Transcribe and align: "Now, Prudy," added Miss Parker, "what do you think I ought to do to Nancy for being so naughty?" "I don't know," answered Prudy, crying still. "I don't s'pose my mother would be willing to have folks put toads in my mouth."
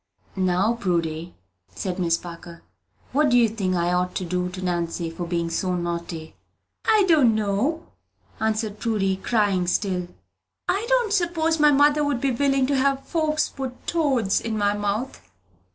"Now, 0.35 0.73
Prudy," 0.73 1.35
added 1.77 1.99
Miss 1.99 2.17
Parker, 2.17 2.63
"what 3.11 3.29
do 3.29 3.37
you 3.37 3.47
think 3.47 3.75
I 3.75 3.93
ought 3.93 4.15
to 4.15 4.25
do 4.25 4.49
to 4.49 4.61
Nancy 4.63 5.11
for 5.11 5.27
being 5.27 5.51
so 5.51 5.75
naughty?" 5.75 6.35
"I 6.85 7.05
don't 7.07 7.35
know," 7.35 7.85
answered 8.39 8.79
Prudy, 8.79 9.17
crying 9.17 9.67
still. 9.67 10.07
"I 10.67 10.87
don't 10.89 11.13
s'pose 11.13 11.59
my 11.59 11.69
mother 11.71 12.03
would 12.03 12.19
be 12.19 12.31
willing 12.31 12.65
to 12.65 12.75
have 12.77 13.05
folks 13.05 13.47
put 13.47 13.85
toads 13.85 14.41
in 14.41 14.57
my 14.57 14.73
mouth." 14.73 15.21